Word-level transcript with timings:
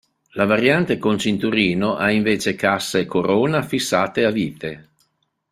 La 0.31 0.45
variante 0.47 0.97
con 0.97 1.19
cinturino 1.19 1.95
ha 1.95 2.09
invece 2.09 2.55
cassa 2.55 2.97
e 2.97 3.05
corona 3.05 3.61
fissate 3.61 4.25
a 4.25 4.31
vite. 4.31 4.89